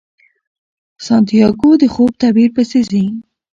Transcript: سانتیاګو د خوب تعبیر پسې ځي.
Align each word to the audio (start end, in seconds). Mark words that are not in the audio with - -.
سانتیاګو 1.05 1.71
د 1.81 1.83
خوب 1.93 2.11
تعبیر 2.21 2.49
پسې 2.55 2.79
ځي. 2.89 3.05